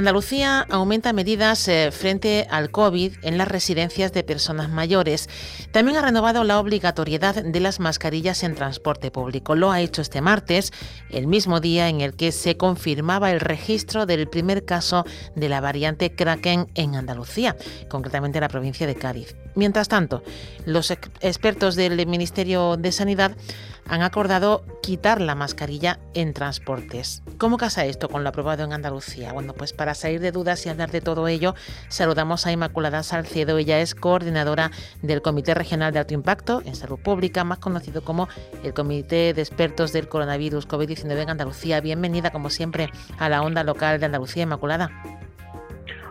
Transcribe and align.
Andalucía 0.00 0.66
aumenta 0.70 1.12
medidas 1.12 1.68
eh, 1.68 1.90
frente 1.92 2.46
al 2.50 2.70
COVID 2.70 3.16
en 3.20 3.36
las 3.36 3.48
residencias 3.48 4.14
de 4.14 4.24
personas 4.24 4.70
mayores. 4.70 5.28
También 5.72 5.98
ha 5.98 6.00
renovado 6.00 6.42
la 6.42 6.58
obligatoriedad 6.58 7.34
de 7.44 7.60
las 7.60 7.80
mascarillas 7.80 8.42
en 8.42 8.54
transporte 8.54 9.10
público. 9.10 9.54
Lo 9.54 9.70
ha 9.70 9.82
hecho 9.82 10.00
este 10.00 10.22
martes, 10.22 10.72
el 11.10 11.26
mismo 11.26 11.60
día 11.60 11.90
en 11.90 12.00
el 12.00 12.14
que 12.14 12.32
se 12.32 12.56
confirmaba 12.56 13.30
el 13.30 13.40
registro 13.40 14.06
del 14.06 14.26
primer 14.26 14.64
caso 14.64 15.04
de 15.36 15.50
la 15.50 15.60
variante 15.60 16.14
Kraken 16.14 16.68
en 16.76 16.94
Andalucía, 16.94 17.54
concretamente 17.90 18.38
en 18.38 18.42
la 18.42 18.48
provincia 18.48 18.86
de 18.86 18.94
Cádiz. 18.94 19.36
Mientras 19.54 19.88
tanto, 19.88 20.22
los 20.64 20.90
expertos 20.90 21.76
del 21.76 22.06
Ministerio 22.06 22.78
de 22.78 22.90
Sanidad 22.90 23.36
han 23.90 24.02
acordado 24.02 24.62
quitar 24.82 25.20
la 25.20 25.34
mascarilla 25.34 25.98
en 26.14 26.32
transportes. 26.32 27.24
¿Cómo 27.38 27.56
casa 27.56 27.84
esto 27.84 28.08
con 28.08 28.22
lo 28.22 28.28
aprobado 28.28 28.62
en 28.64 28.72
Andalucía? 28.72 29.32
Bueno, 29.32 29.52
pues 29.52 29.72
para 29.72 29.94
salir 29.94 30.20
de 30.20 30.30
dudas 30.30 30.64
y 30.64 30.68
hablar 30.68 30.92
de 30.92 31.00
todo 31.00 31.26
ello, 31.26 31.56
saludamos 31.88 32.46
a 32.46 32.52
Inmaculada 32.52 33.02
Salcedo. 33.02 33.58
Ella 33.58 33.80
es 33.80 33.96
coordinadora 33.96 34.70
del 35.02 35.22
Comité 35.22 35.54
Regional 35.54 35.92
de 35.92 35.98
Alto 35.98 36.14
Impacto 36.14 36.62
en 36.64 36.76
Salud 36.76 37.00
Pública, 37.00 37.42
más 37.42 37.58
conocido 37.58 38.04
como 38.04 38.28
el 38.62 38.72
Comité 38.74 39.34
de 39.34 39.42
Expertos 39.42 39.92
del 39.92 40.08
Coronavirus 40.08 40.68
COVID-19 40.68 41.22
en 41.22 41.30
Andalucía. 41.30 41.80
Bienvenida, 41.80 42.30
como 42.30 42.48
siempre, 42.48 42.90
a 43.18 43.28
la 43.28 43.42
onda 43.42 43.64
local 43.64 43.98
de 43.98 44.06
Andalucía, 44.06 44.44
Inmaculada. 44.44 44.88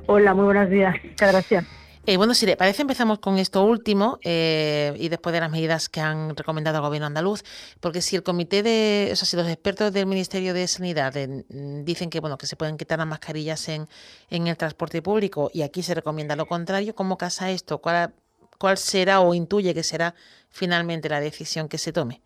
Hola, 0.06 0.34
muy 0.34 0.44
buenos 0.44 0.70
días. 0.70 0.96
Muchas 1.02 1.32
gracias. 1.32 1.79
Eh, 2.06 2.18
bueno, 2.18 2.34
si 2.34 2.46
le 2.46 2.58
parece, 2.58 2.82
empezamos 2.82 3.20
con 3.20 3.38
esto 3.38 3.64
último 3.64 4.20
eh, 4.24 4.94
y 4.98 5.10
después 5.10 5.32
de 5.34 5.42
las 5.42 5.52
medidas 5.52 5.90
que 5.90 6.02
han 6.02 6.36
recomendado 6.36 6.78
al 6.78 6.84
gobierno 6.84 7.06
andaluz, 7.06 7.44
porque 7.82 8.02
si 8.02 8.16
el 8.16 8.24
comité 8.24 8.64
de, 8.64 9.10
o 9.12 9.16
sea, 9.16 9.28
si 9.28 9.38
los 9.38 9.48
expertos 9.48 9.94
del 9.94 10.08
Ministerio 10.08 10.54
de 10.54 10.66
Sanidad 10.68 11.14
mm, 11.16 11.84
dicen 11.84 12.10
que 12.10 12.20
bueno 12.20 12.38
que 12.38 12.48
se 12.48 12.56
pueden 12.56 12.78
quitar 12.78 12.98
las 12.98 13.08
mascarillas 13.08 13.68
en, 13.70 13.88
en 14.32 14.48
el 14.48 14.58
transporte 14.58 15.02
público 15.02 15.52
y 15.54 15.62
aquí 15.62 15.84
se 15.84 15.94
recomienda 15.94 16.36
lo 16.36 16.48
contrario, 16.48 16.96
¿cómo 16.96 17.18
casa 17.18 17.52
esto? 17.52 17.78
¿Cuál, 17.80 18.14
cuál 18.58 18.78
será 18.78 19.20
o 19.20 19.36
intuye 19.36 19.74
que 19.74 19.84
será 19.84 20.16
finalmente 20.50 21.10
la 21.10 21.20
decisión 21.20 21.68
que 21.68 21.78
se 21.78 21.94
tome? 21.94 22.22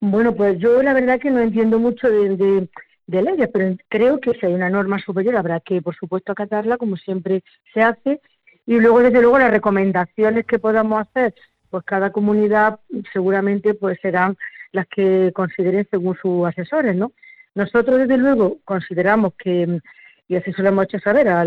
Bueno, 0.00 0.34
pues 0.34 0.58
yo 0.58 0.82
la 0.82 0.92
verdad 0.92 1.18
que 1.20 1.30
no 1.30 1.40
entiendo 1.40 1.78
mucho 1.78 2.08
de 2.08 2.36
de 2.36 2.68
leyes, 3.08 3.48
pero 3.52 3.74
creo 3.88 4.20
que 4.20 4.34
si 4.34 4.46
hay 4.46 4.54
una 4.54 4.70
norma 4.70 4.98
superior 4.98 5.36
habrá 5.36 5.60
que, 5.60 5.80
por 5.82 5.96
supuesto, 5.96 6.32
acatarla 6.32 6.76
como 6.76 6.96
siempre 6.96 7.42
se 7.72 7.82
hace. 7.82 8.20
Y 8.66 8.78
luego, 8.78 9.00
desde 9.00 9.22
luego, 9.22 9.38
las 9.38 9.50
recomendaciones 9.50 10.44
que 10.44 10.58
podamos 10.58 11.00
hacer, 11.00 11.34
pues 11.70 11.84
cada 11.84 12.12
comunidad 12.12 12.80
seguramente 13.12 13.74
pues 13.74 13.98
serán 14.00 14.36
las 14.72 14.86
que 14.88 15.32
consideren 15.34 15.86
según 15.90 16.16
sus 16.16 16.46
asesores, 16.46 16.94
¿no? 16.94 17.12
Nosotros, 17.54 17.98
desde 17.98 18.18
luego, 18.18 18.58
consideramos 18.64 19.32
que, 19.38 19.80
y 20.28 20.36
así 20.36 20.52
se 20.52 20.62
lo 20.62 20.68
hemos 20.68 20.84
hecho 20.84 20.98
saber 20.98 21.28
a, 21.28 21.40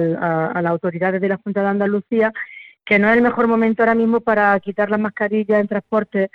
a 0.47 0.61
las 0.61 0.71
autoridades 0.71 1.21
de 1.21 1.29
la 1.29 1.37
Junta 1.37 1.61
de 1.61 1.67
Andalucía, 1.67 2.33
que 2.83 2.97
no 2.97 3.07
es 3.09 3.15
el 3.15 3.21
mejor 3.21 3.47
momento 3.47 3.83
ahora 3.83 3.95
mismo 3.95 4.19
para 4.21 4.59
quitar 4.59 4.89
las 4.89 4.99
mascarillas 4.99 5.61
en 5.61 5.67
transporte 5.67 6.31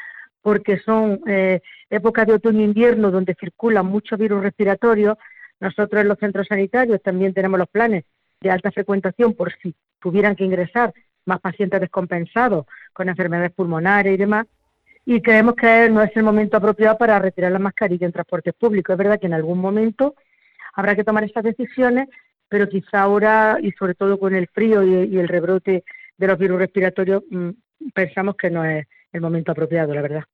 porque 0.47 0.79
son 0.79 1.21
eh, 1.27 1.61
épocas 1.91 2.25
de 2.25 2.35
otoño-invierno 2.35 3.11
donde 3.11 3.35
circulan 3.35 3.85
muchos 3.87 4.17
virus 4.17 4.45
respiratorios. 4.45 5.19
Nosotros 5.59 6.01
en 6.01 6.07
los 6.07 6.21
centros 6.21 6.47
sanitarios 6.47 7.03
también 7.03 7.35
tenemos 7.35 7.59
los 7.59 7.69
planes 7.69 8.05
de 8.41 8.53
alta 8.53 8.71
frecuentación 8.71 9.35
por 9.35 9.53
si 9.61 9.75
tuvieran 9.99 10.37
que 10.37 10.45
ingresar 10.45 10.95
más 11.25 11.41
pacientes 11.41 11.81
descompensados 11.81 12.65
con 12.93 13.09
enfermedades 13.09 13.51
pulmonares 13.55 14.15
y 14.15 14.17
demás. 14.19 14.47
Y 15.05 15.21
creemos 15.21 15.57
que 15.57 15.91
no 15.91 16.01
es 16.01 16.17
el 16.17 16.23
momento 16.23 16.59
apropiado 16.59 16.97
para 16.97 17.19
retirar 17.19 17.51
la 17.51 17.59
mascarilla 17.59 18.07
en 18.07 18.13
transportes 18.13 18.55
públicos. 18.55 18.95
Es 18.95 18.99
verdad 18.99 19.19
que 19.19 19.27
en 19.27 19.35
algún 19.35 19.59
momento 19.59 20.15
habrá 20.75 20.95
que 20.95 21.03
tomar 21.03 21.25
estas 21.25 21.43
decisiones, 21.43 22.09
pero 22.49 22.69
quizá 22.69 23.03
ahora, 23.03 23.59
y 23.61 23.73
sobre 23.73 23.95
todo 23.95 24.17
con 24.17 24.33
el 24.33 24.47
frío 24.47 24.85
y, 24.85 25.19
el 25.19 25.27
rebrote 25.27 25.83
de 26.17 26.27
los 26.29 26.39
virus 26.39 26.61
respiratorios, 26.61 27.25
mm, 27.33 27.51
pensamos 27.93 28.37
que 28.37 28.49
no 28.49 28.65
es 28.65 28.87
el 29.13 29.21
momento 29.21 29.53
apropiado, 29.53 29.95
la 29.95 30.03
verdad. 30.03 30.25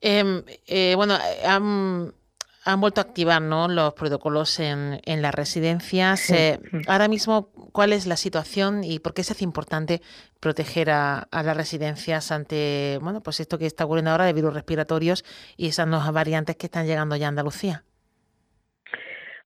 Em, 0.00 0.42
eh, 0.66 0.94
bueno, 0.96 1.16
han, 1.44 2.80
vuelto 2.80 3.00
a 3.00 3.04
activar 3.04 3.40
¿no? 3.40 3.68
los 3.68 3.94
protocolos 3.94 4.60
en, 4.60 5.00
en 5.04 5.22
las 5.22 5.34
residencias. 5.34 6.30
Eh, 6.30 6.60
ahora 6.86 7.08
mismo, 7.08 7.50
¿cuál 7.72 7.92
es 7.92 8.06
la 8.06 8.16
situación 8.16 8.84
y 8.84 8.98
por 8.98 9.14
qué 9.14 9.24
se 9.24 9.32
hace 9.32 9.44
importante 9.44 10.00
proteger 10.42 10.90
a, 10.90 11.28
las 11.30 11.56
residencias 11.56 12.32
ante 12.32 12.98
bueno, 13.00 13.22
pues 13.22 13.38
esto 13.38 13.58
que 13.58 13.66
está 13.66 13.84
ocurriendo 13.84 14.10
ahora 14.10 14.24
de 14.24 14.32
virus 14.32 14.52
respiratorios 14.52 15.24
y 15.56 15.68
esas 15.68 15.86
nuevas 15.86 16.12
variantes 16.12 16.56
que 16.56 16.66
están 16.66 16.86
llegando 16.86 17.14
ya 17.14 17.26
a 17.26 17.28
Andalucía? 17.28 17.84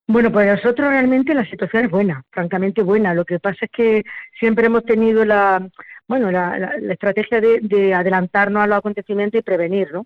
Bueno, 0.08 0.32
pues 0.32 0.46
nosotros 0.46 0.88
realmente 0.88 1.34
la 1.34 1.44
situación 1.44 1.84
es 1.84 1.90
buena, 1.90 2.24
francamente 2.30 2.82
buena. 2.82 3.12
Lo 3.12 3.24
que 3.24 3.40
pasa 3.40 3.66
es 3.66 3.70
que 3.70 4.04
siempre 4.38 4.66
hemos 4.66 4.84
tenido 4.84 5.24
la, 5.24 5.68
bueno, 6.08 6.30
la, 6.30 6.76
estrategia 6.90 7.40
de, 7.40 7.94
adelantarnos 7.94 8.62
a 8.62 8.66
los 8.66 8.78
acontecimientos 8.78 9.38
y 9.38 9.42
prevenir, 9.42 9.92
¿no? 9.92 10.04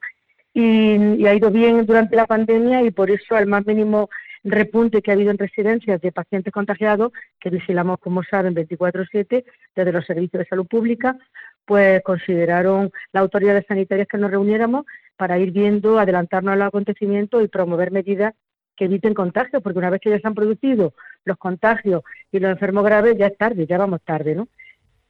Y, 0.52 1.26
ha 1.26 1.34
ido 1.34 1.50
bien 1.50 1.86
durante 1.86 2.16
la 2.16 2.26
pandemia 2.26 2.82
y 2.82 2.90
por 2.90 3.10
eso 3.10 3.36
al 3.36 3.46
más 3.46 3.66
mínimo 3.66 4.08
repunte 4.42 5.02
que 5.02 5.10
ha 5.10 5.14
habido 5.14 5.30
en 5.30 5.38
residencias 5.38 6.00
de 6.00 6.12
pacientes 6.12 6.52
contagiados, 6.52 7.12
que 7.38 7.50
vigilamos, 7.50 7.98
como 7.98 8.22
saben, 8.22 8.54
24/7 8.54 9.44
desde 9.76 9.92
los 9.92 10.06
servicios 10.06 10.40
de 10.40 10.48
salud 10.48 10.66
pública, 10.66 11.18
pues 11.66 12.02
consideraron 12.02 12.90
las 13.12 13.20
autoridades 13.20 13.66
sanitarias 13.68 14.08
que 14.08 14.18
nos 14.18 14.30
reuniéramos 14.30 14.86
para 15.16 15.38
ir 15.38 15.50
viendo, 15.52 15.98
adelantarnos 15.98 16.54
a 16.54 16.56
los 16.56 16.68
acontecimientos 16.68 17.44
y 17.44 17.48
promover 17.48 17.90
medidas 17.90 18.34
que 18.74 18.86
eviten 18.86 19.12
contagios, 19.12 19.62
porque 19.62 19.78
una 19.78 19.90
vez 19.90 20.00
que 20.00 20.08
ya 20.08 20.18
se 20.18 20.26
han 20.26 20.34
producido 20.34 20.94
los 21.26 21.36
contagios 21.36 22.02
y 22.32 22.38
los 22.38 22.50
enfermos 22.50 22.82
graves, 22.82 23.16
ya 23.18 23.26
es 23.26 23.36
tarde, 23.36 23.66
ya 23.66 23.76
vamos 23.76 24.00
tarde, 24.02 24.34
¿no? 24.34 24.48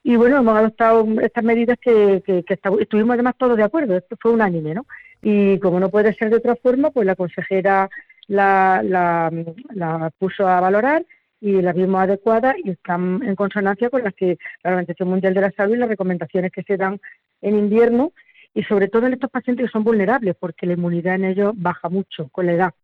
Y 0.03 0.17
bueno, 0.17 0.39
hemos 0.39 0.57
adoptado 0.57 1.07
estas 1.21 1.45
medidas 1.45 1.79
que, 1.81 2.23
que, 2.25 2.59
estuvimos 2.81 3.15
además 3.15 3.35
todos 3.37 3.57
de 3.57 3.65
acuerdo, 3.65 3.97
esto 3.97 4.17
fue 4.21 4.33
unánime, 4.33 4.75
¿no? 4.75 4.87
Y 5.23 5.59
como 5.59 5.79
no 5.79 5.91
puede 5.91 6.15
ser 6.15 6.31
de 6.31 6.37
otra 6.37 6.57
forma, 6.57 6.91
pues 6.91 7.07
la 7.07 7.15
consejera 7.15 7.91
la, 8.27 8.81
la, 8.83 10.11
puso 10.19 10.47
a 10.47 10.61
valorar 10.61 11.05
y 11.41 11.61
la 11.61 11.73
vimos 11.73 12.01
adecuada 12.01 12.55
y 12.63 12.71
están 12.71 13.23
en 13.25 13.35
consonancia 13.35 13.91
con 13.91 14.05
las 14.05 14.15
que 14.15 14.39
la 14.63 14.71
Organización 14.71 15.09
Mundial 15.09 15.35
de 15.35 15.41
la 15.41 15.51
Salud 15.53 15.75
y 15.75 15.79
las 15.79 15.89
recomendaciones 15.89 16.53
que 16.53 16.63
se 16.63 16.77
dan 16.77 17.01
en 17.43 17.59
invierno 17.59 18.13
y 18.55 18.63
sobre 18.65 18.89
todo 18.89 19.07
en 19.07 19.15
estos 19.15 19.31
pacientes 19.31 19.67
que 19.67 19.73
son 19.73 19.85
vulnerables 19.85 20.37
porque 20.39 20.67
la 20.67 20.75
inmunidad 20.75 21.17
en 21.17 21.25
ellos 21.25 21.53
baja 21.57 21.89
mucho 21.89 22.29
con 22.31 22.47
la 22.47 22.53
edad 22.53 22.75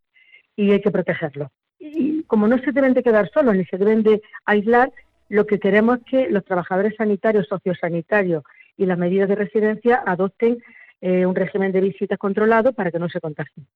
y 0.56 0.72
hay 0.72 0.81
que 0.81 0.91
protegerlos. 0.91 1.48
Y 1.78 2.22
como 2.25 2.48
no 2.48 2.59
se 2.59 2.72
deben 2.72 2.94
de 2.94 3.03
quedar 3.03 3.31
solos 3.31 3.54
ni 3.54 3.65
se 3.66 3.77
deben 3.77 4.03
de 4.03 4.22
aislar, 4.47 4.91
lo 5.28 5.47
que 5.47 5.59
queremos 5.59 5.98
es 5.98 6.04
que 6.04 6.31
los 6.31 6.44
trabajadores 6.44 6.94
sanitarios, 6.97 7.47
sociosanitarios 7.48 8.44
y 8.76 8.87
las 8.87 8.98
medidas 8.98 9.28
de 9.28 9.34
residencia 9.34 10.03
adopten 10.06 10.62
eh, 11.00 11.26
un 11.26 11.34
régimen 11.34 11.72
de 11.72 11.81
visitas 11.81 12.19
controlado 12.19 12.72
para 12.72 12.91
que 12.91 12.98
no 12.98 13.09
se 13.09 13.20
contagien. 13.20 13.66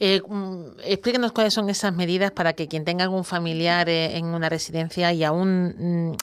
Eh, 0.00 0.20
mm, 0.26 0.80
explíquenos 0.84 1.32
cuáles 1.32 1.54
son 1.54 1.70
esas 1.70 1.94
medidas 1.94 2.32
para 2.32 2.54
que 2.54 2.66
quien 2.66 2.84
tenga 2.84 3.04
algún 3.04 3.24
familiar 3.24 3.88
eh, 3.88 4.16
en 4.16 4.26
una 4.26 4.48
residencia 4.48 5.12
y 5.12 5.22
aún 5.22 6.10
mm, 6.10 6.16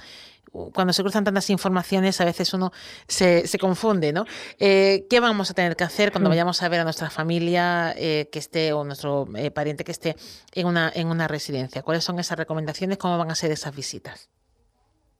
cuando 0.51 0.93
se 0.93 1.01
cruzan 1.01 1.23
tantas 1.23 1.49
informaciones, 1.49 2.19
a 2.21 2.25
veces 2.25 2.53
uno 2.53 2.71
se, 3.07 3.47
se 3.47 3.57
confunde, 3.57 4.13
¿no? 4.13 4.25
Eh, 4.59 5.05
¿Qué 5.09 5.19
vamos 5.19 5.51
a 5.51 5.53
tener 5.53 5.75
que 5.75 5.83
hacer 5.83 6.11
cuando 6.11 6.29
vayamos 6.29 6.61
a 6.63 6.69
ver 6.69 6.79
a 6.79 6.83
nuestra 6.83 7.09
familia 7.09 7.93
eh, 7.97 8.29
que 8.31 8.39
esté 8.39 8.73
o 8.73 8.83
nuestro 8.83 9.27
eh, 9.35 9.51
pariente 9.51 9.83
que 9.83 9.91
esté 9.91 10.15
en 10.53 10.67
una, 10.67 10.91
en 10.93 11.07
una 11.07 11.27
residencia? 11.27 11.81
¿Cuáles 11.81 12.03
son 12.03 12.19
esas 12.19 12.37
recomendaciones? 12.37 12.97
¿Cómo 12.97 13.17
van 13.17 13.31
a 13.31 13.35
ser 13.35 13.51
esas 13.51 13.75
visitas? 13.75 14.29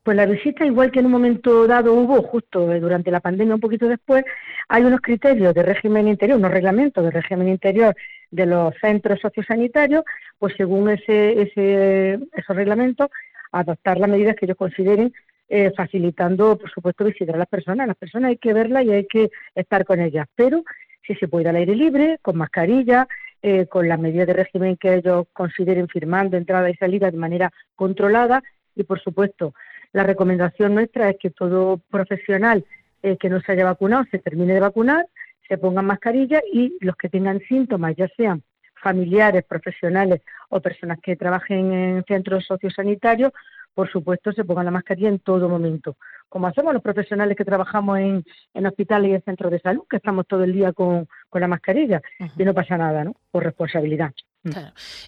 Pues 0.04 0.16
la 0.16 0.26
visita, 0.26 0.66
igual 0.66 0.92
que 0.92 1.00
en 1.00 1.06
un 1.06 1.12
momento 1.12 1.68
dado 1.68 1.94
hubo, 1.94 2.22
justo 2.24 2.66
durante 2.80 3.12
la 3.12 3.20
pandemia, 3.20 3.54
un 3.54 3.62
poquito 3.62 3.88
después, 3.88 4.24
hay 4.68 4.84
unos 4.84 5.02
criterios 5.02 5.54
de 5.54 5.62
régimen 5.62 6.08
interior, 6.08 6.38
unos 6.38 6.52
reglamentos 6.52 7.04
de 7.04 7.12
régimen 7.12 7.50
interior 7.50 7.96
de 8.32 8.46
los 8.46 8.74
centros 8.80 9.20
sociosanitarios, 9.20 10.04
pues 10.38 10.54
según 10.56 10.90
ese, 10.90 11.42
ese, 11.42 12.20
esos 12.34 12.56
reglamentos 12.56 13.10
adoptar 13.52 14.00
las 14.00 14.10
medidas 14.10 14.36
que 14.36 14.46
ellos 14.46 14.58
consideren, 14.58 15.14
eh, 15.48 15.72
facilitando, 15.76 16.58
por 16.58 16.70
supuesto, 16.70 17.06
visitar 17.06 17.36
a 17.36 17.40
las 17.40 17.48
personas. 17.48 17.88
Las 17.88 17.98
personas 17.98 18.30
hay 18.30 18.38
que 18.38 18.54
verlas 18.54 18.86
y 18.86 18.92
hay 18.92 19.06
que 19.06 19.30
estar 19.56 19.84
con 19.86 20.00
ellas, 20.00 20.28
pero 20.36 20.64
si 21.06 21.16
se 21.16 21.28
puede 21.28 21.50
al 21.50 21.56
aire 21.56 21.76
libre, 21.76 22.20
con 22.22 22.38
mascarilla, 22.38 23.08
eh, 23.42 23.68
con 23.68 23.88
las 23.88 24.00
medidas 24.00 24.28
de 24.28 24.34
régimen 24.34 24.78
que 24.78 24.96
ellos 24.96 25.26
consideren 25.34 25.88
firmando 25.88 26.38
entrada 26.38 26.70
y 26.70 26.76
salida 26.76 27.10
de 27.10 27.18
manera 27.18 27.52
controlada 27.76 28.44
y, 28.76 28.84
por 28.84 29.00
supuesto, 29.00 29.54
la 29.94 30.04
recomendación 30.04 30.76
nuestra 30.76 31.10
es 31.10 31.18
que 31.18 31.32
todo 31.32 31.82
profesional 31.90 32.66
eh, 33.02 33.18
que 33.18 33.30
no 33.30 33.40
se 33.42 33.54
haya 33.54 33.66
vacunado 33.66 34.06
se 34.12 34.20
termine 34.20 34.54
de 34.54 34.60
vacunar, 34.60 35.08
se 35.48 35.58
pongan 35.58 35.86
mascarilla 35.86 36.42
y 36.52 36.78
los 36.82 36.96
que 36.96 37.10
tengan 37.10 37.40
síntomas, 37.48 37.96
ya 37.96 38.08
sean 38.16 38.44
familiares, 38.82 39.44
profesionales 39.46 40.22
o 40.50 40.62
personas 40.62 41.00
que 41.02 41.16
trabajen 41.16 41.72
en 41.74 42.04
centros 42.06 42.46
sociosanitarios, 42.46 43.32
por 43.74 43.90
supuesto, 43.90 44.32
se 44.34 44.44
pongan 44.44 44.66
la 44.66 44.72
mascarilla 44.72 45.10
en 45.10 45.20
todo 45.20 45.48
momento. 45.48 45.96
Como 46.28 46.48
hacemos 46.48 46.74
los 46.74 46.84
profesionales 46.84 47.38
que 47.38 47.46
trabajamos 47.46 48.00
en, 48.00 48.66
hospitales 48.66 49.12
y 49.12 49.14
en 49.16 49.24
centros 49.24 49.52
de 49.52 49.60
salud, 49.60 49.84
que 49.90 49.98
estamos 49.98 50.28
todo 50.28 50.44
el 50.44 50.54
día 50.54 50.74
con, 50.74 51.08
la 51.32 51.48
mascarilla 51.48 52.02
y 52.38 52.44
no 52.44 52.54
pasa 52.54 52.78
nada, 52.78 53.04
¿no? 53.04 53.16
Por 53.32 53.44
responsabilidad. 53.44 54.12
Mm. 54.44 54.52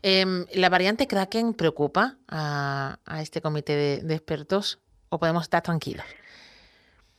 Em, 0.02 0.46
¿La 0.56 0.70
variante 0.70 1.08
Kraken 1.08 1.54
preocupa 1.54 2.18
a, 2.28 2.98
este 3.20 3.42
comité 3.42 4.02
de 4.04 4.14
expertos 4.14 4.80
o 5.10 5.20
podemos 5.20 5.44
estar 5.44 5.62
tranquilos? 5.62 6.06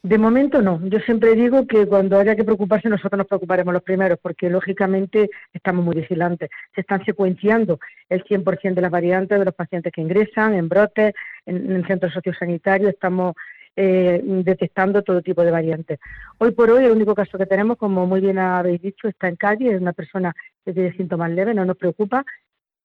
De 0.02 0.19
momento 0.19 0.60
no. 0.62 0.81
Yo 0.84 0.99
siempre 0.99 1.34
digo 1.37 1.64
que 1.66 1.87
cuando 1.87 2.19
haya 2.19 2.34
que 2.34 2.43
preocuparse 2.43 2.88
nosotros 2.88 3.19
nos 3.19 3.28
preocuparemos 3.28 3.72
los 3.72 3.84
primeros 3.84 4.19
porque 4.20 4.50
lógicamente 4.50 5.31
estamos 5.52 5.84
muy 5.84 5.94
vigilantes. 5.94 6.50
Se 6.75 6.81
están 6.81 7.04
secuenciando 7.04 7.78
el 8.08 8.25
100% 8.25 8.75
de 8.75 8.81
las 8.81 8.90
variantes 8.90 9.38
de 9.38 9.44
los 9.44 9.54
pacientes 9.54 9.93
que 9.93 10.00
ingresan 10.00 10.54
en 10.54 10.69
brotes, 10.69 11.14
en, 11.46 11.70
en 11.70 11.87
centros 11.87 12.12
sociosanitarios. 12.12 12.90
Estamos 12.90 13.34
eh, 13.76 14.20
detectando 14.25 15.02
todo 15.02 15.22
tipo 15.22 15.44
de 15.44 15.50
variantes. 15.50 16.00
Hoy 16.38 16.50
por 16.50 16.70
hoy 16.70 16.84
el 16.84 16.93
único 16.93 17.14
caso 17.14 17.38
que 17.38 17.46
tenemos, 17.46 17.78
como 17.78 18.05
muy 18.05 18.20
bien 18.20 18.38
habéis 18.38 18.82
dicho, 18.82 19.06
está 19.06 19.28
en 19.28 19.37
Cádiz. 19.37 19.72
Es 19.72 19.81
una 19.81 19.93
persona 19.93 20.34
que 20.64 20.72
tiene 20.72 20.93
síntomas 20.94 21.31
leves, 21.31 21.55
no 21.55 21.64
nos 21.64 21.76
preocupa. 21.76 22.25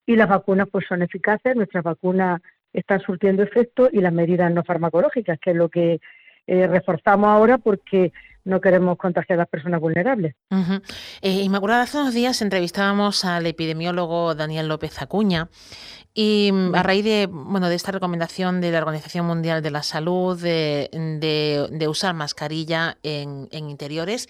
Y 0.06 0.16
las 0.16 0.30
vacunas 0.30 0.68
pues 0.72 0.86
son 0.88 1.02
eficaces. 1.02 1.56
Nuestras 1.56 1.84
vacunas 1.84 2.42
están 2.72 3.02
surtiendo 3.02 3.42
efecto 3.42 3.90
y 3.92 4.02
las 4.02 4.13
medidas 4.13 4.52
no 4.52 4.63
farmacológicas, 4.63 5.40
que 5.40 5.52
es 5.52 5.58
lo 5.58 5.68
que 5.68 6.00
eh, 6.48 6.66
reforzamos 6.68 7.28
ahora 7.28 7.58
porque 7.58 8.12
no 8.48 8.62
queremos 8.62 8.98
contagiar 8.98 9.38
a 9.38 9.42
las 9.42 9.50
personas 9.50 9.82
vulnerables. 9.82 10.34
Eh, 11.22 11.42
Inmaculada, 11.44 11.84
hace 11.84 11.98
unos 11.98 12.14
días 12.14 12.42
entrevistábamos 12.42 13.26
al 13.26 13.46
epidemiólogo 13.46 14.34
Daniel 14.36 14.70
López 14.70 15.02
Acuña 15.02 15.50
y 16.14 16.50
mm, 16.54 16.74
a 16.74 16.82
raíz 16.82 17.04
de, 17.04 17.28
bueno, 17.30 17.68
de 17.68 17.76
esta 17.76 17.92
recomendación 17.92 18.62
de 18.62 18.72
la 18.72 18.80
Organización 18.80 19.26
Mundial 19.26 19.62
de 19.62 19.72
la 19.72 19.84
Salud 19.84 20.42
de, 20.42 21.88
usar 21.90 22.14
mascarilla 22.16 22.98
en, 23.04 23.50
interiores, 23.52 24.30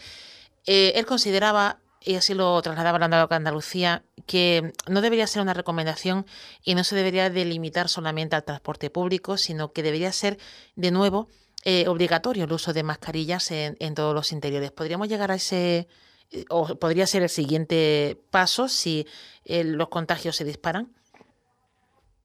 eh, 0.65 0.93
él 0.95 1.05
consideraba 1.05 1.77
y 2.01 2.15
así 2.15 2.33
lo 2.33 2.61
trasladaba 2.61 2.97
a 3.05 3.35
Andalucía, 3.35 4.03
que 4.25 4.73
no 4.87 5.01
debería 5.01 5.27
ser 5.27 5.41
una 5.41 5.53
recomendación 5.53 6.25
y 6.63 6.73
no 6.73 6.83
se 6.83 6.95
debería 6.95 7.29
delimitar 7.29 7.89
solamente 7.89 8.35
al 8.35 8.43
transporte 8.43 8.89
público, 8.89 9.37
sino 9.37 9.73
que 9.73 9.83
debería 9.83 10.11
ser, 10.11 10.37
de 10.75 10.91
nuevo, 10.91 11.27
eh, 11.69 11.85
obligatorio 11.89 12.45
el 12.45 12.53
uso 12.53 12.71
de 12.71 12.81
mascarillas 12.81 13.51
en, 13.51 13.93
todos 13.93 14.15
los 14.15 14.31
interiores. 14.31 14.71
¿Podríamos 14.71 15.09
llegar 15.09 15.31
a 15.31 15.35
ese, 15.35 15.89
eh, 16.31 16.45
o 16.49 16.79
podría 16.79 17.05
ser 17.05 17.23
el 17.23 17.29
siguiente 17.29 18.17
paso 18.31 18.69
si 18.69 19.05
eh, 19.43 19.65
los 19.65 19.89
contagios 19.89 20.37
se 20.37 20.45
disparan? 20.45 20.87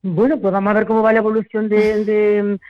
Bueno, 0.00 0.38
pues 0.38 0.52
vamos 0.52 0.70
a 0.70 0.74
ver 0.74 0.86
cómo 0.86 1.02
va 1.02 1.12
la 1.12 1.18
evolución 1.18 1.68
del 1.68 2.60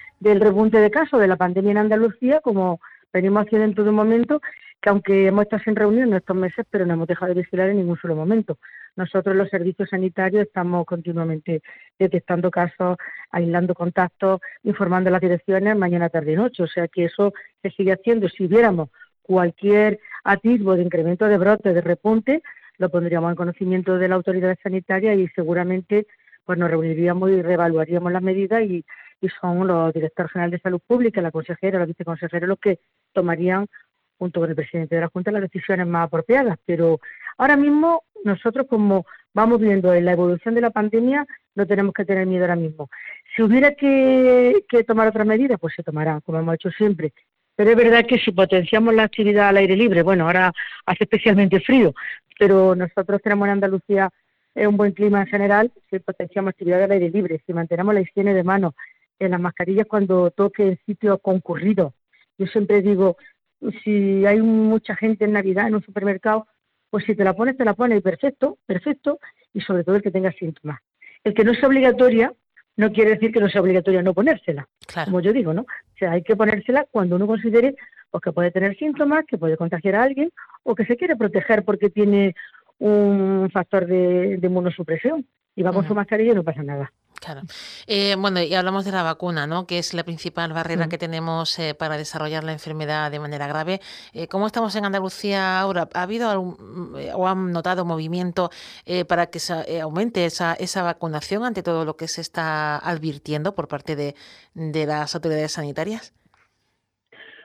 repunte 0.41 0.79
de 0.79 0.91
casos 0.91 1.21
de 1.21 1.27
la 1.27 1.37
pandemia 1.37 1.73
en 1.73 1.77
Andalucía, 1.77 2.41
como 2.41 2.81
venimos 3.13 3.45
haciendo 3.45 3.67
en 3.67 3.75
todo 3.75 3.93
momento, 3.93 4.41
que 4.83 4.91
aunque 4.91 5.29
hemos 5.29 5.45
estado 5.45 5.63
sin 5.63 5.77
reunión 5.77 6.09
en 6.09 6.17
estos 6.17 6.37
meses, 6.37 6.67
pero 6.69 6.85
no 6.85 6.95
hemos 6.95 7.07
dejado 7.07 7.33
de 7.33 7.41
vigilar 7.41 7.71
en 7.71 7.77
ningún 7.77 7.97
solo 7.99 8.17
momento. 8.17 8.59
Nosotros 8.97 9.37
los 9.37 9.49
servicios 9.49 9.89
sanitarios 9.89 10.43
estamos 10.43 10.85
continuamente 10.87 11.63
detectando 11.99 12.51
casos, 12.51 12.97
aislando 13.31 13.75
contactos, 13.75 14.41
informando 14.65 15.09
las 15.09 15.21
direcciones 15.21 15.77
mañana, 15.77 16.09
tarde 16.09 16.33
y 16.33 16.37
noche. 16.37 16.65
O 16.65 16.67
sea 16.67 16.89
que 16.89 17.05
eso 17.05 17.33
se 17.63 17.71
sigue 17.71 17.93
haciendo. 17.93 18.29
Si 18.29 18.49
viéramos 18.49 18.91
cualquier 19.23 20.01
atisbo 20.25 20.75
de 20.75 20.83
incremento 20.83 21.27
de 21.27 21.39
brote, 21.39 21.73
de 21.73 21.81
repunte, 21.81 22.43
lo 22.79 22.91
pondríamos 22.91 23.31
en 23.31 23.37
conocimiento 23.37 23.99
de 23.99 24.09
la 24.09 24.17
autoridad 24.17 24.59
sanitaria 24.65 25.15
y 25.15 25.29
seguramente 25.29 26.09
pues 26.45 26.59
nos 26.59 26.69
reuniríamos 26.69 27.31
y 27.31 27.41
reevaluaríamos 27.41 28.11
las 28.11 28.23
medidas 28.23 28.63
y, 28.65 28.85
y 29.21 29.29
son 29.41 29.65
los 29.69 29.95
directores 29.95 30.33
generales 30.33 30.59
de 30.59 30.63
salud 30.63 30.81
pública, 30.85 31.23
la 31.23 31.31
consejera, 31.31 31.79
la 31.79 31.87
viceconsejera 31.87 32.49
los 32.49 32.59
que 32.59 32.81
tomarían 33.13 33.69
junto 34.23 34.39
con 34.39 34.51
el 34.51 34.55
presidente 34.55 34.95
de 34.95 35.01
la 35.01 35.09
Junta 35.09 35.33
las 35.33 35.43
decisiones 35.43 35.85
más 35.85 36.07
apropiadas. 36.07 36.57
Pero 36.65 37.01
ahora 37.39 37.57
mismo 37.57 38.05
nosotros 38.23 38.69
como 38.69 39.05
vamos 39.35 39.61
viendo 39.61 39.93
en 39.93 40.05
la 40.05 40.13
evolución 40.13 40.55
de 40.55 40.61
la 40.61 40.71
pandemia, 40.71 41.27
no 41.57 41.67
tenemos 41.67 41.93
que 41.93 42.05
tener 42.05 42.25
miedo 42.25 42.45
ahora 42.45 42.55
mismo. 42.55 42.89
Si 43.35 43.43
hubiera 43.43 43.75
que, 43.75 44.63
tomar 44.87 45.09
otras 45.09 45.27
medidas, 45.27 45.59
pues 45.59 45.75
se 45.75 45.83
tomarán, 45.83 46.21
como 46.21 46.39
hemos 46.39 46.55
hecho 46.55 46.71
siempre. 46.71 47.13
Pero 47.57 47.71
es 47.71 47.77
verdad 47.77 48.07
que 48.07 48.19
si 48.19 48.31
potenciamos 48.31 48.95
la 48.95 49.03
actividad 49.03 49.49
al 49.49 49.57
aire 49.57 49.75
libre, 49.75 50.05
bueno, 50.05 50.27
ahora 50.27 50.53
hace 50.87 51.03
especialmente 51.03 51.59
frío, 51.59 51.93
pero 52.39 52.77
nosotros 52.77 53.21
tenemos 53.23 53.47
en 53.47 53.53
Andalucía 53.55 54.09
eh, 54.55 54.69
un 54.69 54.77
buen 54.77 54.93
clima 54.93 55.23
en 55.23 55.27
general, 55.27 55.73
si 55.91 55.99
potenciamos 55.99 56.51
actividad 56.51 56.85
al 56.85 56.93
aire 56.93 57.11
libre, 57.11 57.43
si 57.45 57.53
mantenemos 57.53 57.93
la 57.93 58.03
higiene 58.03 58.35
de 58.35 58.45
manos, 58.45 58.75
en 59.19 59.33
las 59.33 59.41
mascarillas 59.41 59.87
cuando 59.89 60.31
toque 60.31 60.63
en 60.63 60.79
sitios 60.87 61.19
concurridos. 61.21 61.93
Yo 62.39 62.47
siempre 62.47 62.83
digo, 62.83 63.17
si 63.83 64.27
hay 64.27 64.41
mucha 64.41 64.97
gente 64.97 65.25
en 65.25 65.33
Navidad 65.33 65.69
en 65.69 65.77
un 65.77 65.83
supermercado, 65.83 66.47
pues 66.91 67.05
si 67.05 67.15
te 67.15 67.25
la 67.25 67.35
pones, 67.35 67.57
te 67.57 67.65
la 67.65 67.75
pones, 67.75 68.03
perfecto, 68.03 68.59
perfecto, 68.67 69.19
y 69.55 69.61
sobre 69.61 69.85
todo 69.85 69.97
el 69.97 70.03
que 70.03 70.11
tenga 70.11 70.33
síntomas. 70.33 70.81
El 71.25 71.35
que 71.35 71.45
no 71.45 71.53
es 71.53 71.63
obligatoria 71.63 72.33
no 72.77 72.91
quiere 72.93 73.11
decir 73.11 73.33
que 73.33 73.41
no 73.41 73.49
sea 73.49 73.61
obligatoria 73.61 74.03
no 74.03 74.15
ponérsela, 74.15 74.67
como 75.05 75.21
yo 75.21 75.33
digo, 75.33 75.53
¿no? 75.53 75.63
O 75.63 75.99
sea, 75.99 76.13
hay 76.13 76.23
que 76.23 76.37
ponérsela 76.37 76.87
cuando 76.91 77.17
uno 77.17 77.27
considere 77.27 77.77
pues, 78.11 78.23
que 78.23 78.33
puede 78.33 78.51
tener 78.51 78.77
síntomas, 78.77 79.25
que 79.27 79.39
puede 79.39 79.57
contagiar 79.57 79.97
a 79.97 80.03
alguien, 80.05 80.31
o 80.63 80.75
que 80.75 80.87
se 80.87 80.97
quiere 80.97 81.17
proteger 81.17 81.65
porque 81.65 81.91
tiene 81.91 82.35
un 82.79 83.49
factor 83.53 83.87
de, 83.87 84.39
de 84.39 84.47
inmunosupresión 84.47 85.27
y 85.55 85.63
va 85.63 85.73
con 85.73 85.87
su 85.87 85.95
mascarilla 85.95 86.33
y 86.33 86.35
no 86.35 86.45
pasa 86.45 86.63
nada. 86.63 86.93
Claro. 87.23 87.43
Eh, 87.87 88.17
bueno, 88.19 88.43
y 88.43 88.53
hablamos 88.55 88.85
de 88.85 88.91
la 88.91 89.05
vacuna, 89.05 89.47
¿no? 89.47 89.65
Que 89.65 89.79
es 89.79 89.95
la 89.95 90.03
principal 90.03 90.53
barrera 90.53 90.87
mm. 90.87 90.89
que 90.89 90.99
tenemos 90.99 91.57
eh, 91.61 91.73
para 91.73 91.97
desarrollar 91.97 92.43
la 92.43 92.53
enfermedad 92.53 93.13
de 93.13 93.21
manera 93.21 93.47
grave. 93.47 93.81
Eh, 94.13 94.27
¿Cómo 94.27 94.49
estamos 94.49 94.75
en 94.75 94.85
Andalucía 94.85 95.61
ahora? 95.61 95.89
¿Ha 95.95 96.03
habido 96.03 96.29
algún, 96.29 96.97
o 97.15 97.29
han 97.29 97.53
notado 97.53 97.85
movimiento 97.85 98.51
para 99.09 99.27
que 99.27 99.39
se, 99.39 99.81
aumente 99.81 100.25
esa, 100.25 100.55
esa 100.55 100.83
vacunación 100.83 101.45
ante 101.45 101.63
todo 101.63 101.85
lo 101.85 101.97
que 101.97 102.09
se 102.09 102.21
está 102.21 102.77
advirtiendo 102.79 103.55
por 103.55 103.69
parte 103.69 103.95
de, 103.95 104.15
las 104.55 105.15
autoridades 105.15 105.53
sanitarias? 105.53 106.13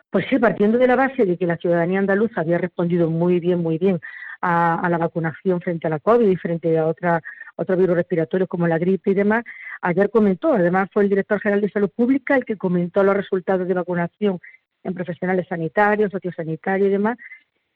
Pues 0.10 0.26
sí, 0.30 0.40
partiendo 0.40 0.80
de 0.80 0.88
la 0.88 0.96
base 0.96 1.24
de 1.24 1.38
que 1.38 1.46
la 1.46 1.58
ciudadanía 1.58 2.00
andaluza 2.00 2.42
había 2.42 2.58
respondido 2.58 3.10
muy 3.10 3.40
bien, 3.40 3.62
muy 3.62 3.78
bien 3.78 4.00
a, 4.42 4.76
a 4.76 4.90
la 4.90 4.98
vacunación 4.98 5.62
frente 5.62 5.86
a 5.86 5.92
la 5.92 6.00
COVID 6.00 6.28
y 6.28 6.36
frente 6.36 6.78
a 6.78 6.88
otras 6.88 7.22
otros 7.58 7.78
virus 7.78 7.98
respiratorios 7.98 8.48
como 8.48 8.68
la 8.68 8.78
gripe 8.78 9.12
y 9.12 9.14
demás, 9.14 9.44
ayer 9.82 10.10
comentó, 10.10 10.54
además 10.54 10.90
fue 10.94 11.04
el 11.04 11.10
director 11.10 11.42
general 11.42 11.62
de 11.62 11.70
Salud 11.70 11.90
Pública 11.94 12.36
el 12.36 12.46
que 12.46 12.56
comentó 12.56 13.04
los 13.04 13.18
resultados 13.18 13.68
de 13.68 13.74
vacunación 13.74 14.40
en 14.84 14.94
profesionales 14.94 15.48
sanitarios, 15.50 16.12
sociosanitarios 16.12 16.88
y 16.88 16.92
demás, 16.92 17.18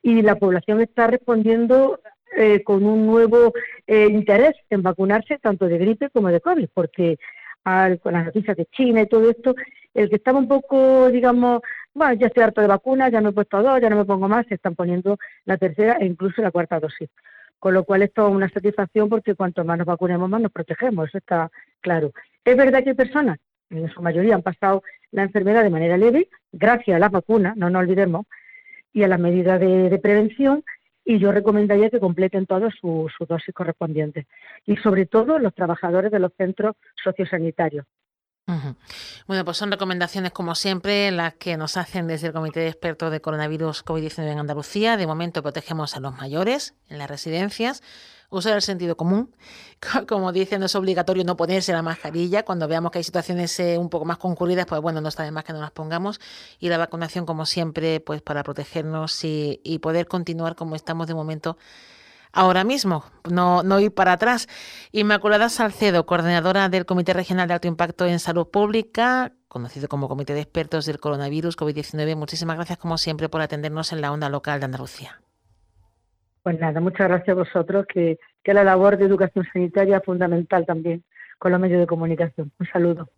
y 0.01 0.21
la 0.21 0.35
población 0.35 0.81
está 0.81 1.07
respondiendo 1.07 1.99
eh, 2.37 2.63
con 2.63 2.83
un 2.85 3.05
nuevo 3.05 3.51
eh, 3.85 4.07
interés 4.09 4.53
en 4.69 4.81
vacunarse 4.81 5.37
tanto 5.39 5.67
de 5.67 5.77
gripe 5.77 6.09
como 6.09 6.29
de 6.29 6.39
COVID, 6.39 6.69
porque 6.73 7.17
con 8.01 8.13
las 8.13 8.25
noticias 8.25 8.57
de 8.57 8.65
China 8.67 9.01
y 9.01 9.07
todo 9.07 9.29
esto, 9.29 9.53
el 9.93 10.09
que 10.09 10.15
estaba 10.15 10.39
un 10.39 10.47
poco, 10.47 11.09
digamos, 11.11 11.61
bueno, 11.93 12.13
ya 12.13 12.27
estoy 12.27 12.43
harto 12.43 12.61
de 12.61 12.67
vacunas, 12.67 13.11
ya 13.11 13.21
me 13.21 13.29
he 13.29 13.33
puesto 13.33 13.61
dos, 13.61 13.81
ya 13.81 13.89
no 13.89 13.97
me 13.97 14.05
pongo 14.05 14.27
más, 14.27 14.47
se 14.47 14.55
están 14.55 14.75
poniendo 14.75 15.17
la 15.45 15.57
tercera 15.57 15.97
e 15.99 16.05
incluso 16.05 16.41
la 16.41 16.51
cuarta 16.51 16.79
dosis. 16.79 17.09
Con 17.61 17.75
lo 17.75 17.83
cual 17.83 18.01
esto 18.01 18.27
es 18.27 18.33
una 18.33 18.49
satisfacción 18.49 19.07
porque 19.07 19.35
cuanto 19.35 19.63
más 19.63 19.77
nos 19.77 19.85
vacunemos, 19.85 20.27
más 20.27 20.41
nos 20.41 20.51
protegemos, 20.51 21.07
eso 21.07 21.19
está 21.19 21.51
claro. 21.79 22.11
Es 22.43 22.57
verdad 22.57 22.83
que 22.83 22.89
hay 22.89 22.95
personas, 22.95 23.37
en 23.69 23.87
su 23.91 24.01
mayoría 24.01 24.33
han 24.33 24.41
pasado 24.41 24.81
la 25.11 25.21
enfermedad 25.21 25.61
de 25.61 25.69
manera 25.69 25.95
leve, 25.95 26.27
gracias 26.51 26.95
a 26.95 26.99
las 26.99 27.11
vacunas, 27.11 27.55
no 27.55 27.69
nos 27.69 27.83
olvidemos, 27.83 28.25
y 28.91 29.03
a 29.03 29.07
las 29.07 29.19
medidas 29.19 29.59
de, 29.59 29.99
prevención, 30.01 30.63
y 31.05 31.19
yo 31.19 31.31
recomendaría 31.31 31.91
que 31.91 31.99
completen 31.99 32.47
todas 32.47 32.73
sus 32.81 33.13
su 33.15 33.27
dosis 33.27 33.53
correspondientes. 33.53 34.25
Y 34.65 34.77
sobre 34.77 35.05
todo 35.05 35.37
los 35.37 35.53
trabajadores 35.53 36.11
de 36.11 36.17
los 36.17 36.33
centros 36.33 36.75
sociosanitarios, 37.03 37.85
bueno, 39.27 39.45
pues 39.45 39.57
son 39.57 39.71
recomendaciones 39.71 40.31
como 40.31 40.55
siempre 40.55 41.11
las 41.11 41.33
que 41.35 41.57
nos 41.57 41.77
hacen 41.77 42.07
desde 42.07 42.27
el 42.27 42.33
Comité 42.33 42.61
de 42.61 42.67
Expertos 42.67 43.11
de 43.11 43.21
Coronavirus 43.21 43.85
COVID-19 43.85 44.31
en 44.31 44.39
Andalucía. 44.39 44.97
De 44.97 45.07
momento 45.07 45.41
protegemos 45.41 45.95
a 45.95 45.99
los 45.99 46.15
mayores 46.17 46.75
en 46.89 46.97
las 46.97 47.09
residencias. 47.09 47.81
Usar 48.29 48.53
el 48.53 48.61
sentido 48.61 48.95
común. 48.95 49.35
Como 50.07 50.31
dicen, 50.31 50.61
no 50.61 50.67
es 50.67 50.75
obligatorio 50.75 51.23
no 51.23 51.35
ponerse 51.35 51.73
la 51.73 51.81
mascarilla. 51.81 52.43
Cuando 52.43 52.67
veamos 52.67 52.91
que 52.91 52.99
hay 52.99 53.03
situaciones 53.03 53.59
eh, 53.59 53.77
un 53.77 53.89
poco 53.89 54.05
más 54.05 54.17
concurridas, 54.17 54.65
pues 54.65 54.79
bueno, 54.81 55.01
no 55.01 55.09
está 55.09 55.23
de 55.23 55.31
más 55.31 55.43
que 55.43 55.53
no 55.53 55.59
las 55.59 55.71
pongamos. 55.71 56.21
Y 56.59 56.69
la 56.69 56.77
vacunación, 56.77 57.25
como 57.25 57.45
siempre, 57.45 57.99
pues 57.99 58.21
para 58.21 58.43
protegernos 58.43 59.23
y, 59.25 59.59
y 59.63 59.79
poder 59.79 60.07
continuar 60.07 60.55
como 60.55 60.75
estamos 60.75 61.07
de 61.07 61.13
momento 61.13 61.57
ahora 62.33 62.63
mismo, 62.63 63.03
no, 63.29 63.63
no 63.63 63.79
ir 63.79 63.93
para 63.93 64.13
atrás. 64.13 64.47
Inmaculada 64.91 65.49
Salcedo, 65.49 66.05
coordinadora 66.05 66.69
del 66.69 66.85
Comité 66.85 67.13
Regional 67.13 67.47
de 67.47 67.53
Alto 67.55 67.67
Impacto 67.67 68.05
en 68.05 68.19
Salud 68.19 68.47
Pública, 68.47 69.33
conocido 69.47 69.87
como 69.87 70.07
Comité 70.07 70.33
de 70.33 70.41
Expertos 70.41 70.85
del 70.85 70.99
Coronavirus 70.99 71.57
COVID-19, 71.57 72.15
muchísimas 72.15 72.55
gracias 72.55 72.79
como 72.79 72.97
siempre 72.97 73.29
por 73.29 73.41
atendernos 73.41 73.91
en 73.93 74.01
la 74.01 74.11
onda 74.11 74.29
local 74.29 74.59
de 74.59 74.65
Andalucía. 74.65 75.21
Pues 76.43 76.59
nada, 76.59 76.79
muchas 76.79 77.07
gracias 77.07 77.29
a 77.29 77.39
vosotros, 77.39 77.85
que, 77.87 78.17
que 78.43 78.53
la 78.53 78.63
labor 78.63 78.97
de 78.97 79.05
educación 79.05 79.45
sanitaria 79.53 79.97
es 79.97 80.03
fundamental 80.03 80.65
también 80.65 81.03
con 81.37 81.51
los 81.51 81.61
medios 81.61 81.79
de 81.79 81.87
comunicación. 81.87 82.51
Un 82.59 82.67
saludo. 82.67 83.09